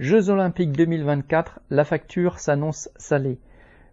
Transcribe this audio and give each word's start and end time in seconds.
Jeux 0.00 0.30
olympiques 0.30 0.70
2024, 0.70 1.58
la 1.70 1.84
facture 1.84 2.38
s'annonce 2.38 2.88
salée. 2.98 3.36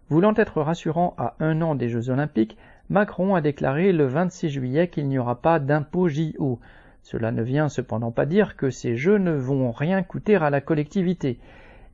Voulant 0.08 0.34
être 0.36 0.62
rassurant 0.62 1.16
à 1.18 1.34
un 1.40 1.60
an 1.62 1.74
des 1.74 1.88
Jeux 1.88 2.10
olympiques, 2.10 2.56
Macron 2.90 3.34
a 3.34 3.40
déclaré 3.40 3.90
le 3.90 4.06
26 4.06 4.48
juillet 4.48 4.86
qu'il 4.86 5.08
n'y 5.08 5.18
aura 5.18 5.42
pas 5.42 5.58
d'impôt 5.58 6.06
JO. 6.06 6.60
Cela 7.02 7.32
ne 7.32 7.42
vient 7.42 7.68
cependant 7.68 8.12
pas 8.12 8.24
dire 8.24 8.56
que 8.56 8.70
ces 8.70 8.96
Jeux 8.96 9.18
ne 9.18 9.32
vont 9.32 9.72
rien 9.72 10.04
coûter 10.04 10.36
à 10.36 10.48
la 10.48 10.60
collectivité. 10.60 11.40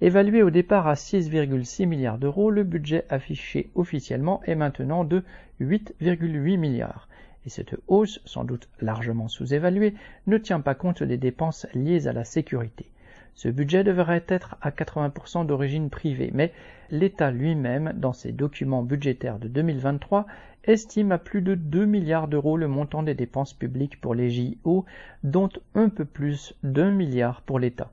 Évalué 0.03 0.43
au 0.43 0.51
départ 0.51 0.89
à 0.89 0.93
6,6 0.93 1.87
milliards 1.87 2.19
d'euros, 2.19 2.51
le 2.51 2.65
budget 2.65 3.07
affiché 3.09 3.71
officiellement 3.75 4.43
est 4.45 4.57
maintenant 4.57 5.05
de 5.05 5.25
8,8 5.63 6.59
milliards. 6.59 7.09
Et 7.47 7.49
cette 7.49 7.77
hausse, 7.89 8.21
sans 8.27 8.45
doute 8.45 8.69
largement 8.83 9.29
sous-évaluée, 9.29 9.95
ne 10.27 10.37
tient 10.37 10.61
pas 10.61 10.75
compte 10.75 11.03
des 11.03 11.17
dépenses 11.17 11.67
liées 11.73 12.09
à 12.09 12.13
la 12.13 12.25
sécurité. 12.25 12.92
Ce 13.35 13.49
budget 13.49 13.83
devrait 13.83 14.25
être 14.29 14.57
à 14.61 14.71
80% 14.71 15.47
d'origine 15.47 15.91
privée, 15.91 16.31
mais 16.35 16.53
l'État 16.91 17.31
lui-même, 17.31 17.93
dans 17.97 18.13
ses 18.13 18.31
documents 18.31 18.83
budgétaires 18.83 19.39
de 19.39 19.49
2023, 19.49 20.27
estime 20.65 21.13
à 21.13 21.19
plus 21.19 21.43
de 21.43 21.55
2 21.55 21.85
milliards 21.87 22.29
d'euros 22.29 22.57
le 22.57 22.69
montant 22.69 23.03
des 23.03 23.15
dépenses 23.15 23.55
publiques 23.55 24.01
pour 24.01 24.15
les 24.15 24.31
JO, 24.31 24.85
dont 25.25 25.49
un 25.75 25.89
peu 25.89 26.05
plus 26.05 26.55
d'un 26.63 26.91
milliard 26.91 27.43
pour 27.43 27.59
l'État. 27.59 27.91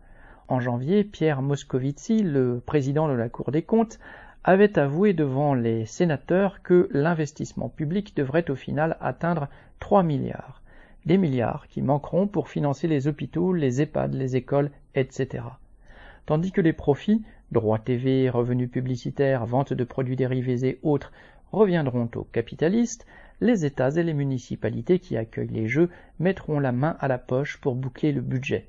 En 0.49 0.59
janvier, 0.59 1.03
Pierre 1.03 1.41
Moscovici, 1.41 2.21
le 2.21 2.61
président 2.65 3.07
de 3.07 3.13
la 3.13 3.29
Cour 3.29 3.51
des 3.51 3.61
comptes, 3.61 3.99
avait 4.43 4.77
avoué 4.77 5.13
devant 5.13 5.53
les 5.53 5.85
sénateurs 5.85 6.61
que 6.61 6.89
l'investissement 6.91 7.69
public 7.69 8.15
devrait 8.15 8.49
au 8.49 8.55
final 8.55 8.97
atteindre 8.99 9.47
3 9.79 10.03
milliards 10.03 10.58
des 11.09 11.17
milliards 11.17 11.67
qui 11.69 11.81
manqueront 11.81 12.27
pour 12.27 12.49
financer 12.49 12.87
les 12.87 13.07
hôpitaux, 13.07 13.51
les 13.51 13.81
EHPAD, 13.81 14.13
les 14.13 14.35
écoles, 14.35 14.69
etc. 14.93 15.43
Tandis 16.27 16.51
que 16.51 16.61
les 16.61 16.71
profits, 16.71 17.23
droits 17.51 17.79
TV, 17.79 18.29
revenus 18.29 18.69
publicitaires, 18.69 19.47
vente 19.47 19.73
de 19.73 19.83
produits 19.83 20.15
dérivés 20.15 20.67
et 20.67 20.79
autres, 20.83 21.11
reviendront 21.51 22.07
aux 22.13 22.25
capitalistes, 22.25 23.07
les 23.41 23.65
États 23.65 23.89
et 23.89 24.03
les 24.03 24.13
municipalités 24.13 24.99
qui 24.99 25.17
accueillent 25.17 25.47
les 25.47 25.67
Jeux 25.67 25.89
mettront 26.19 26.59
la 26.59 26.71
main 26.71 26.95
à 26.99 27.07
la 27.07 27.17
poche 27.17 27.57
pour 27.57 27.73
boucler 27.73 28.11
le 28.11 28.21
budget. 28.21 28.67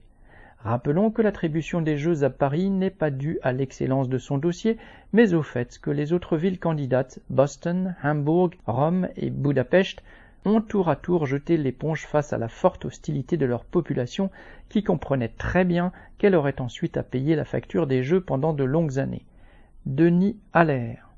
Rappelons 0.61 1.11
que 1.11 1.21
l'attribution 1.21 1.83
des 1.83 1.99
Jeux 1.99 2.25
à 2.25 2.31
Paris 2.31 2.71
n'est 2.71 2.89
pas 2.89 3.11
due 3.11 3.39
à 3.43 3.53
l'excellence 3.53 4.09
de 4.09 4.17
son 4.17 4.39
dossier, 4.39 4.79
mais 5.13 5.35
au 5.35 5.43
fait 5.43 5.79
que 5.79 5.91
les 5.91 6.15
autres 6.15 6.39
villes 6.39 6.59
candidates, 6.59 7.19
Boston, 7.29 7.97
Hambourg, 8.03 8.53
Rome 8.67 9.09
et 9.17 9.29
Budapest, 9.29 10.03
ont 10.45 10.61
tour 10.61 10.89
à 10.89 10.97
tour 10.97 11.27
jeté 11.27 11.57
l'éponge 11.57 12.07
face 12.07 12.33
à 12.33 12.39
la 12.39 12.49
forte 12.49 12.85
hostilité 12.87 13.37
de 13.37 13.47
leur 13.47 13.65
population 13.65 14.31
qui 14.69 14.83
comprenait 14.83 15.29
très 15.29 15.65
bien 15.65 15.93
qu'elle 16.19 16.35
aurait 16.35 16.61
ensuite 16.61 16.97
à 16.97 17.03
payer 17.03 17.37
la 17.37 17.45
facture 17.45 17.87
des 17.87 18.03
jeux 18.03 18.21
pendant 18.21 18.53
de 18.53 18.65
longues 18.65 18.99
années. 18.99 19.27
Denis 19.87 20.39
Allaire 20.53 21.10